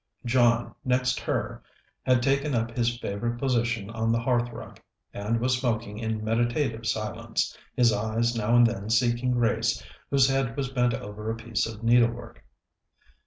John, 0.25 0.73
next 0.83 1.19
her, 1.19 1.61
had 2.01 2.23
taken 2.23 2.55
up 2.55 2.71
his 2.71 2.97
favourite 2.97 3.37
position 3.39 3.91
on 3.91 4.11
the 4.11 4.17
hearthrug, 4.17 4.79
and 5.13 5.39
was 5.39 5.59
smoking 5.59 5.99
in 5.99 6.23
meditative 6.23 6.87
silence, 6.87 7.55
his 7.75 7.93
eyes 7.93 8.35
now 8.35 8.55
and 8.55 8.65
then 8.65 8.89
seeking 8.89 9.29
Grace, 9.33 9.83
whose 10.09 10.27
head 10.27 10.57
was 10.57 10.69
bent 10.71 10.95
over 10.95 11.29
a 11.29 11.35
piece 11.35 11.67
of 11.67 11.83
needlework. 11.83 12.43